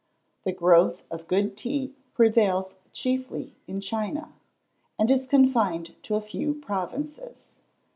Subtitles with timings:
[0.45, 4.33] The growth of good tea prevails chiefly in China,
[4.97, 7.51] and is confined to a few provinces.